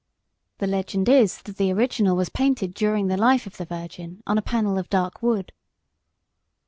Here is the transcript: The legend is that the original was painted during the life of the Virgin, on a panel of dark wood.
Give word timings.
The 0.57 0.65
legend 0.65 1.07
is 1.07 1.43
that 1.43 1.57
the 1.57 1.71
original 1.71 2.15
was 2.15 2.29
painted 2.29 2.73
during 2.73 3.05
the 3.05 3.17
life 3.17 3.45
of 3.45 3.57
the 3.57 3.65
Virgin, 3.65 4.23
on 4.25 4.35
a 4.35 4.41
panel 4.41 4.79
of 4.79 4.89
dark 4.89 5.21
wood. 5.21 5.51